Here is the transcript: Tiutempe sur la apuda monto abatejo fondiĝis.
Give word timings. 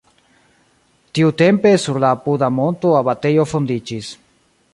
Tiutempe 1.19 1.73
sur 1.83 2.01
la 2.05 2.09
apuda 2.17 2.51
monto 2.57 2.95
abatejo 3.03 3.47
fondiĝis. 3.53 4.13